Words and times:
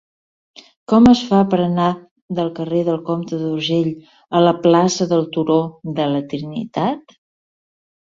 Com 0.93 1.09
es 1.11 1.19
fa 1.33 1.41
per 1.51 1.59
anar 1.65 1.89
del 2.39 2.49
carrer 2.61 2.81
del 2.89 2.99
Comte 3.11 3.41
d'Urgell 3.43 3.93
a 4.39 4.43
la 4.47 4.57
plaça 4.67 5.11
del 5.15 5.25
Turó 5.39 5.63
de 6.01 6.13
la 6.17 6.27
Trinitat? 6.35 7.21